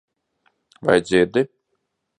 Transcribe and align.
Vai 0.85 0.99
dzirdi? 1.05 1.41